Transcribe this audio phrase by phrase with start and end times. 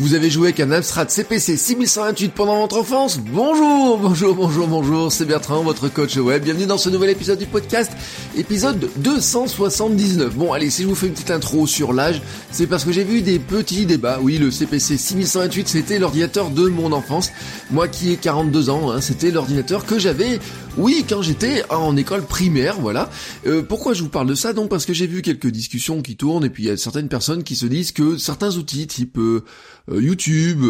[0.00, 5.12] Vous avez joué avec un Amstrad CPC 6128 pendant votre enfance Bonjour, bonjour, bonjour, bonjour,
[5.12, 6.42] c'est Bertrand, votre coach web.
[6.42, 7.92] Bienvenue dans ce nouvel épisode du podcast,
[8.34, 10.34] épisode 279.
[10.34, 13.04] Bon, allez, si je vous fais une petite intro sur l'âge, c'est parce que j'ai
[13.04, 14.20] vu des petits débats.
[14.22, 17.30] Oui, le CPC 6128, c'était l'ordinateur de mon enfance.
[17.70, 20.40] Moi qui ai 42 ans, hein, c'était l'ordinateur que j'avais,
[20.76, 23.10] oui, quand j'étais en école primaire, voilà.
[23.46, 24.52] Euh, pourquoi je vous parle de ça?
[24.52, 27.08] Donc parce que j'ai vu quelques discussions qui tournent et puis il y a certaines
[27.08, 29.44] personnes qui se disent que certains outils type euh,
[29.90, 30.62] euh, YouTube,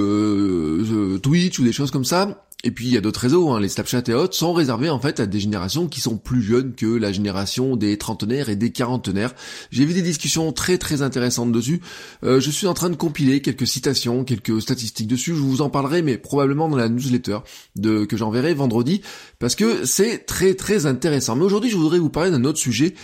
[1.22, 3.68] Twitch ou des choses comme ça, et puis il y a d'autres réseaux, hein, les
[3.68, 6.86] Snapchat et autres, sont réservés en fait à des générations qui sont plus jeunes que
[6.86, 9.34] la génération des trentenaires et des quarantenaires.
[9.70, 11.80] J'ai vu des discussions très très intéressantes dessus.
[12.22, 15.34] Euh, je suis en train de compiler quelques citations, quelques statistiques dessus.
[15.34, 17.38] Je vous en parlerai, mais probablement dans la newsletter
[17.76, 19.00] de, que j'enverrai vendredi,
[19.38, 21.36] parce que c'est très très intéressant.
[21.36, 22.94] Mais aujourd'hui, je voudrais vous parler d'un autre sujet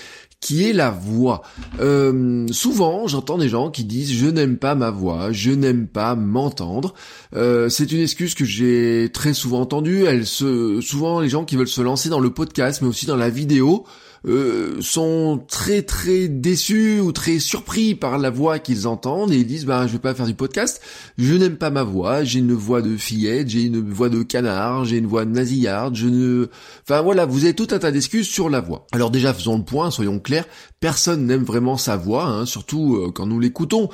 [0.41, 1.43] qui est la voix.
[1.81, 6.15] Euh, souvent, j'entends des gens qui disent je n'aime pas ma voix, je n'aime pas
[6.15, 6.95] m'entendre.
[7.35, 10.05] Euh, c'est une excuse que j'ai très souvent entendue.
[10.05, 13.17] Elle se, souvent les gens qui veulent se lancer dans le podcast, mais aussi dans
[13.17, 13.85] la vidéo,
[14.27, 19.47] euh, sont très très déçus ou très surpris par la voix qu'ils entendent et ils
[19.47, 20.81] disent bah je vais pas faire du podcast,
[21.17, 24.85] je n'aime pas ma voix, j'ai une voix de fillette, j'ai une voix de canard,
[24.85, 26.49] j'ai une voix de nasillarde, je ne
[26.83, 28.89] enfin voilà, vous avez tout un tas d'excuses sur la voix.
[28.91, 30.36] Alors déjà faisons le point, soyons clairs,
[30.81, 33.89] personne n'aime vraiment sa voix, hein, surtout euh, quand nous l'écoutons.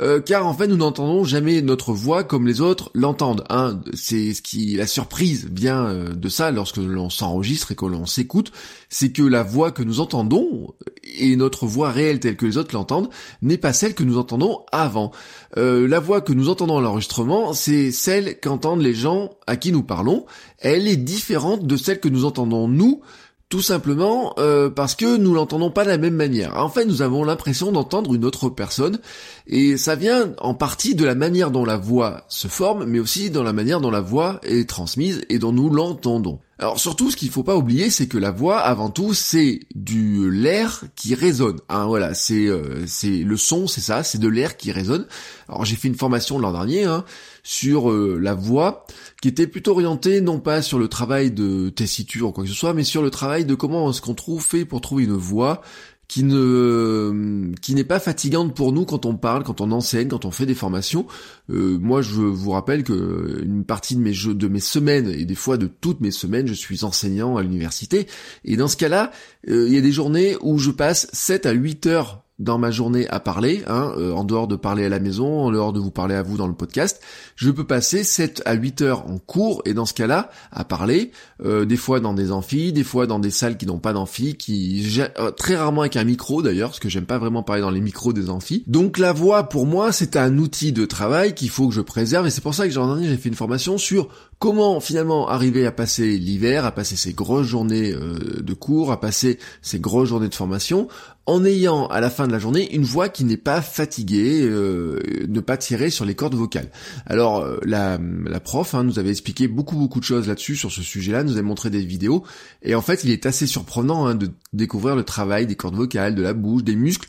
[0.00, 3.44] Euh, car en fait nous n'entendons jamais notre voix comme les autres l'entendent.
[3.48, 3.80] Hein.
[3.94, 8.04] C'est ce qui la surprise vient euh, de ça lorsque l'on s'enregistre et que l'on
[8.04, 8.52] s'écoute,
[8.90, 10.74] c'est que la voix que nous entendons
[11.18, 13.08] et notre voix réelle telle que les autres l'entendent
[13.40, 15.12] n'est pas celle que nous entendons avant.
[15.56, 19.82] La voix que nous entendons à l'enregistrement, c'est celle qu'entendent les gens à qui nous
[19.82, 20.26] parlons.
[20.58, 23.00] Elle est différente de celle que nous entendons nous
[23.48, 26.56] tout simplement euh, parce que nous l'entendons pas de la même manière.
[26.56, 28.98] En fait, nous avons l'impression d'entendre une autre personne,
[29.46, 33.30] et ça vient en partie de la manière dont la voix se forme, mais aussi
[33.30, 36.40] dans la manière dont la voix est transmise et dont nous l'entendons.
[36.58, 40.30] Alors surtout, ce qu'il faut pas oublier, c'est que la voix, avant tout, c'est du
[40.30, 41.60] l'air qui résonne.
[41.68, 45.06] Hein, voilà, c'est euh, c'est le son, c'est ça, c'est de l'air qui résonne.
[45.50, 47.04] Alors j'ai fait une formation l'an dernier hein,
[47.46, 48.84] sur euh, la voix,
[49.22, 52.56] qui était plutôt orientée non pas sur le travail de tessiture ou quoi que ce
[52.56, 55.62] soit, mais sur le travail de comment est-ce qu'on trouve fait pour trouver une voix
[56.08, 60.24] qui ne qui n'est pas fatigante pour nous quand on parle, quand on enseigne, quand
[60.24, 61.06] on fait des formations.
[61.50, 65.24] Euh, moi, je vous rappelle que une partie de mes jeux, de mes semaines et
[65.24, 68.08] des fois de toutes mes semaines, je suis enseignant à l'université.
[68.44, 69.12] Et dans ce cas-là,
[69.48, 72.70] euh, il y a des journées où je passe 7 à 8 heures dans ma
[72.70, 75.80] journée à parler, hein, euh, en dehors de parler à la maison, en dehors de
[75.80, 77.00] vous parler à vous dans le podcast,
[77.34, 81.12] je peux passer 7 à 8 heures en cours et dans ce cas-là à parler,
[81.44, 84.36] euh, des fois dans des amphis, des fois dans des salles qui n'ont pas d'amphi,
[84.36, 87.70] qui euh, très rarement avec un micro d'ailleurs, parce que j'aime pas vraiment parler dans
[87.70, 88.64] les micros des amphis.
[88.66, 92.26] Donc la voix pour moi c'est un outil de travail qu'il faut que je préserve
[92.26, 94.08] et c'est pour ça que j'ai fait une formation sur
[94.38, 99.38] comment finalement arriver à passer l'hiver, à passer ces grosses journées de cours, à passer
[99.62, 100.88] ces grosses journées de formation
[101.26, 105.00] en ayant à la fin de la journée une voix qui n'est pas fatiguée, euh,
[105.28, 106.70] ne pas tirer sur les cordes vocales.
[107.04, 110.70] Alors euh, la, la prof hein, nous avait expliqué beaucoup beaucoup de choses là-dessus sur
[110.70, 112.22] ce sujet-là, nous avait montré des vidéos
[112.62, 116.14] et en fait il est assez surprenant hein, de découvrir le travail des cordes vocales,
[116.14, 117.08] de la bouche, des muscles.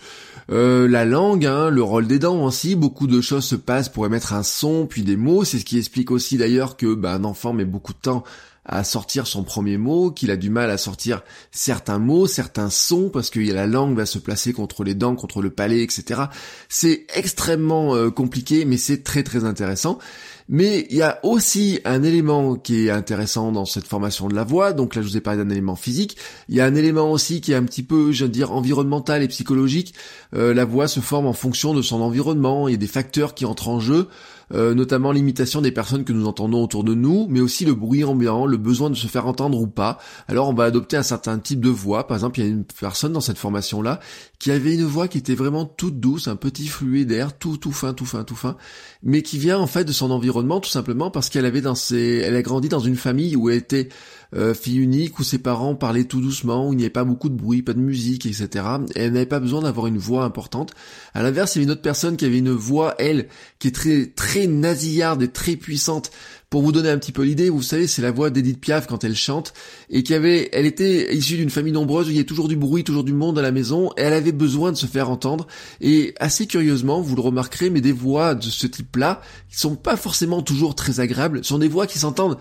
[0.50, 4.06] Euh, la langue, hein, le rôle des dents aussi, beaucoup de choses se passent pour
[4.06, 5.44] émettre un son, puis des mots.
[5.44, 8.24] C'est ce qui explique aussi d'ailleurs que bah, un enfant met beaucoup de temps
[8.68, 13.10] à sortir son premier mot, qu'il a du mal à sortir certains mots, certains sons,
[13.10, 16.24] parce que la langue va se placer contre les dents, contre le palais, etc.
[16.68, 20.00] C'est extrêmement euh, compliqué, mais c'est très très intéressant.
[20.50, 24.46] Mais il y a aussi un élément qui est intéressant dans cette formation de la
[24.46, 24.72] voix.
[24.72, 26.16] Donc là, je vous ai parlé d'un élément physique.
[26.48, 29.24] Il y a un élément aussi qui est un petit peu, je veux dire, environnemental
[29.24, 29.94] et psychologique.
[30.36, 32.70] Euh, la voix se forme en fonction de son environnement.
[32.70, 34.08] Il y a des facteurs qui entrent en jeu.
[34.54, 38.06] Euh, notamment l'imitation des personnes que nous entendons autour de nous, mais aussi le bruit
[38.06, 39.98] ambiant, le besoin de se faire entendre ou pas.
[40.28, 42.08] Alors on va adopter un certain type de voix.
[42.08, 44.00] Par exemple, il y a une personne dans cette formation-là
[44.40, 47.74] qui avait une voix qui était vraiment toute douce, un petit fluide d'air, tout tout
[47.74, 48.56] fin, tout fin, tout fin,
[49.04, 52.22] mais qui vient en fait de son environnement tout simplement parce qu'elle avait dans ses,
[52.24, 53.90] elle a grandi dans une famille où elle était
[54.36, 57.30] euh, fille unique où ses parents parlaient tout doucement, où il n'y avait pas beaucoup
[57.30, 58.48] de bruit, pas de musique, etc.
[58.96, 60.74] Et elle n'avait pas besoin d'avoir une voix importante.
[61.14, 63.28] À l'inverse, il y avait une autre personne qui avait une voix, elle,
[63.60, 66.12] qui est très très nasillarde et très puissante.
[66.50, 69.04] Pour vous donner un petit peu l'idée, vous savez, c'est la voix d'Edith Piaf quand
[69.04, 69.54] elle chante,
[69.90, 72.56] et qui avait, elle était issue d'une famille nombreuse où il y avait toujours du
[72.56, 75.46] bruit, toujours du monde à la maison, et elle avait besoin de se faire entendre.
[75.82, 79.98] Et assez curieusement, vous le remarquerez, mais des voix de ce type-là, qui sont pas
[79.98, 82.38] forcément toujours très agréables, sont des voix qui s'entendent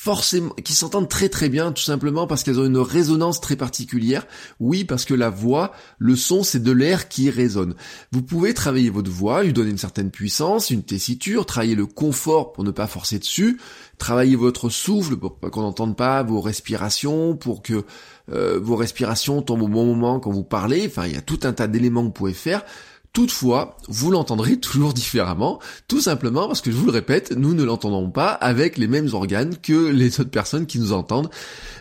[0.00, 4.28] forcément, qui s'entendent très très bien, tout simplement parce qu'elles ont une résonance très particulière.
[4.60, 7.74] Oui, parce que la voix, le son, c'est de l'air qui résonne.
[8.12, 12.52] Vous pouvez travailler votre voix, lui donner une certaine puissance, une tessiture, travailler le confort
[12.52, 13.60] pour ne pas forcer dessus,
[13.98, 17.84] travailler votre souffle pour qu'on n'entende pas vos respirations, pour que
[18.30, 20.86] euh, vos respirations tombent au bon moment quand vous parlez.
[20.86, 22.64] Enfin, il y a tout un tas d'éléments que vous pouvez faire.
[23.12, 25.58] Toutefois, vous l'entendrez toujours différemment,
[25.88, 29.08] tout simplement parce que je vous le répète, nous ne l'entendons pas avec les mêmes
[29.12, 31.30] organes que les autres personnes qui nous entendent.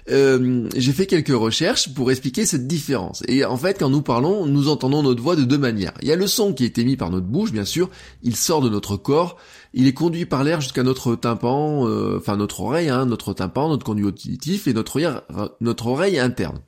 [0.10, 3.24] Euh, j'ai fait quelques recherches pour expliquer cette différence.
[3.28, 5.94] Et en fait, quand nous parlons, nous entendons notre voix de deux manières.
[6.02, 7.90] Il y a le son qui est émis par notre bouche, bien sûr,
[8.24, 9.38] il sort de notre corps,
[9.74, 13.70] il est conduit par l'air jusqu'à notre tympan, euh, enfin notre oreille, hein, notre tympan,
[13.70, 16.60] notre conduit auditif et notre oreille, interne.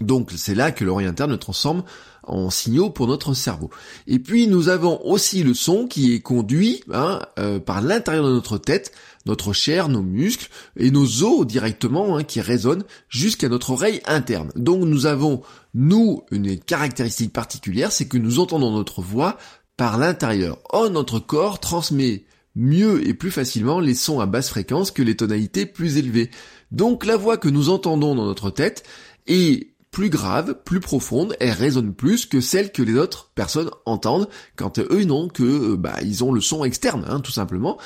[0.00, 1.82] Donc c'est là que l'oreille interne transforme
[2.30, 3.70] en signaux pour notre cerveau.
[4.06, 8.32] Et puis nous avons aussi le son qui est conduit hein, euh, par l'intérieur de
[8.32, 8.92] notre tête,
[9.26, 14.50] notre chair, nos muscles et nos os directement hein, qui résonnent jusqu'à notre oreille interne.
[14.56, 15.42] Donc nous avons,
[15.74, 19.36] nous, une caractéristique particulière, c'est que nous entendons notre voix
[19.76, 20.58] par l'intérieur.
[20.70, 22.24] Or notre corps transmet
[22.54, 26.30] mieux et plus facilement les sons à basse fréquence que les tonalités plus élevées.
[26.70, 28.84] Donc la voix que nous entendons dans notre tête
[29.26, 34.28] est plus grave, plus profonde, elle résonne plus que celle que les autres personnes entendent
[34.54, 37.76] quand eux n'ont que euh, bah ils ont le son externe, hein, tout simplement.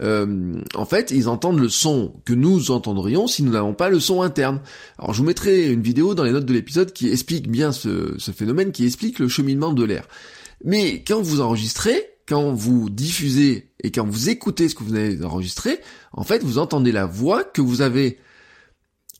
[0.00, 4.00] Euh, en fait, ils entendent le son que nous entendrions si nous n'avons pas le
[4.00, 4.60] son interne.
[4.98, 8.14] Alors je vous mettrai une vidéo dans les notes de l'épisode qui explique bien ce,
[8.18, 10.08] ce phénomène, qui explique le cheminement de l'air.
[10.64, 15.22] Mais quand vous enregistrez, quand vous diffusez et quand vous écoutez ce que vous avez
[15.24, 15.78] enregistré,
[16.12, 18.18] en fait, vous entendez la voix que vous avez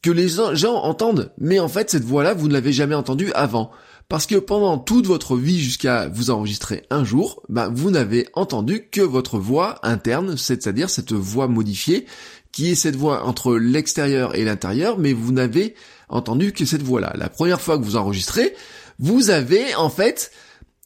[0.02, 3.70] que les gens entendent, mais en fait cette voix-là, vous ne l'avez jamais entendue avant.
[4.08, 8.88] Parce que pendant toute votre vie jusqu'à vous enregistrer un jour, ben, vous n'avez entendu
[8.90, 12.06] que votre voix interne, c'est-à-dire cette voix modifiée,
[12.50, 15.74] qui est cette voix entre l'extérieur et l'intérieur, mais vous n'avez
[16.10, 17.14] entendu que cette voix-là.
[17.16, 18.54] La première fois que vous enregistrez,
[18.98, 20.30] vous avez en fait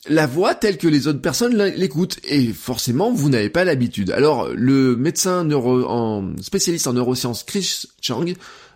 [0.08, 4.10] la voix telle que les autres personnes l'écoutent et forcément vous n'avez pas l'habitude.
[4.10, 8.26] Alors le médecin neuro spécialiste en neurosciences Chris Chang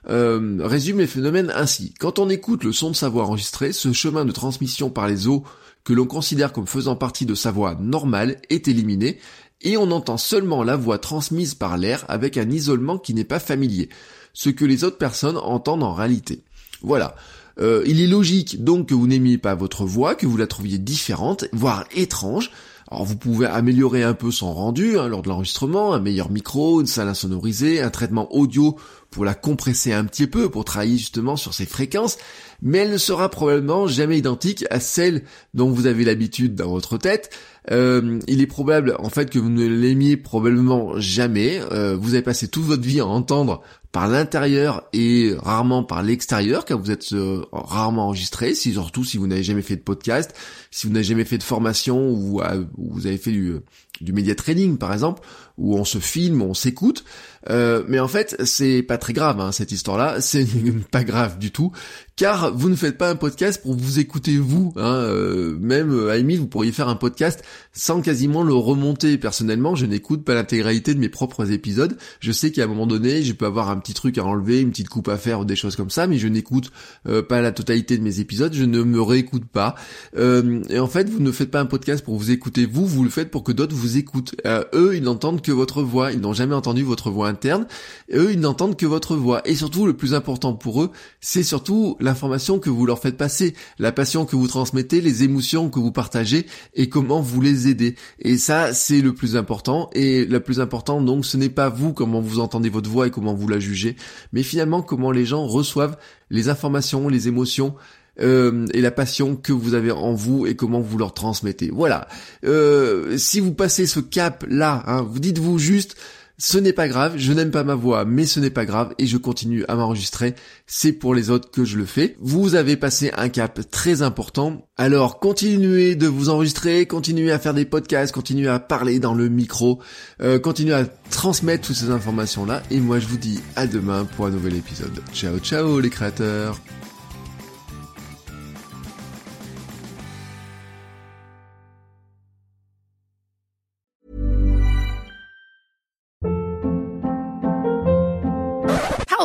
[0.08, 1.94] euh, résume les phénomènes ainsi.
[2.00, 5.28] Quand on écoute le son de sa voix enregistrée, ce chemin de transmission par les
[5.28, 5.42] os
[5.84, 9.18] que l'on considère comme faisant partie de sa voix normale est éliminé
[9.62, 13.40] et on entend seulement la voix transmise par l'air avec un isolement qui n'est pas
[13.40, 13.88] familier,
[14.32, 16.44] ce que les autres personnes entendent en réalité.
[16.82, 17.14] Voilà.
[17.58, 20.78] Euh, il est logique donc que vous n'aimiez pas votre voix, que vous la trouviez
[20.78, 22.50] différente, voire étrange.
[22.90, 26.80] Alors vous pouvez améliorer un peu son rendu hein, lors de l'enregistrement, un meilleur micro,
[26.80, 28.76] une salle insonorisée, un traitement audio
[29.10, 32.16] pour la compresser un petit peu, pour travailler justement sur ses fréquences,
[32.62, 35.24] mais elle ne sera probablement jamais identique à celle
[35.54, 37.30] dont vous avez l'habitude dans votre tête.
[37.70, 41.60] Euh, il est probable en fait que vous ne l'aimiez probablement jamais.
[41.72, 43.62] Euh, vous avez passé toute votre vie à entendre
[43.92, 49.18] par l'intérieur et rarement par l'extérieur, car vous êtes euh, rarement enregistré, si, surtout si
[49.18, 50.32] vous n'avez jamais fait de podcast,
[50.70, 52.40] si vous n'avez jamais fait de formation ou,
[52.78, 53.56] vous avez fait du,
[54.00, 55.22] du media training par exemple,
[55.58, 57.04] où on se filme, on s'écoute.
[57.48, 60.46] Euh, mais en fait, c'est pas très grave hein, cette histoire-là, c'est
[60.90, 61.72] pas grave du tout,
[62.16, 64.72] car vous ne faites pas un podcast pour vous écouter vous.
[64.76, 67.42] Hein, euh, même à Amy, vous pourriez faire un podcast
[67.72, 69.16] sans quasiment le remonter.
[69.16, 71.96] Personnellement, je n'écoute pas l'intégralité de mes propres épisodes.
[72.20, 74.70] Je sais qu'à un moment donné, je peux avoir un petit truc à enlever, une
[74.70, 76.70] petite coupe à faire ou des choses comme ça, mais je n'écoute
[77.06, 78.52] euh, pas la totalité de mes épisodes.
[78.52, 79.74] Je ne me réécoute pas.
[80.16, 83.10] et en fait, vous ne faites pas un podcast pour vous écouter vous, vous le
[83.10, 84.34] faites pour que d'autres vous écoutent.
[84.74, 86.12] eux, ils n'entendent que votre voix.
[86.12, 87.66] Ils n'ont jamais entendu votre voix interne.
[88.12, 89.42] eux, ils n'entendent que votre voix.
[89.44, 93.54] Et surtout, le plus important pour eux, c'est surtout l'information que vous leur faites passer,
[93.78, 97.94] la passion que vous transmettez, les émotions que vous partagez et comment vous les aidez.
[98.18, 99.90] Et ça, c'est le plus important.
[99.92, 103.10] Et le plus important, donc, ce n'est pas vous comment vous entendez votre voix et
[103.10, 103.96] comment vous la jugez,
[104.32, 105.96] mais finalement comment les gens reçoivent
[106.30, 107.74] les informations, les émotions,
[108.20, 111.70] euh, et la passion que vous avez en vous et comment vous leur transmettez.
[111.72, 112.08] Voilà.
[112.44, 115.96] Euh, si vous passez ce cap là, hein, vous dites-vous juste,
[116.42, 119.06] Ce n'est pas grave, je n'aime pas ma voix, mais ce n'est pas grave et
[119.06, 120.34] je continue à m'enregistrer.
[120.66, 122.16] C'est pour les autres que je le fais.
[122.18, 124.66] Vous avez passé un cap très important.
[124.78, 129.28] Alors continuez de vous enregistrer, continuez à faire des podcasts, continuez à parler dans le
[129.28, 129.80] micro,
[130.22, 132.62] euh, continuez à transmettre toutes ces informations-là.
[132.70, 134.98] Et moi je vous dis à demain pour un nouvel épisode.
[135.12, 136.58] Ciao ciao les créateurs